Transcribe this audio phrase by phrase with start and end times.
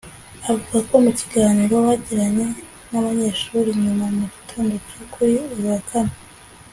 [0.49, 2.45] Avuga ko mu kiganiro bagiranye
[2.89, 6.15] n’abanyeshuri nyuma mu gitondo cyo kuri uyu wa kane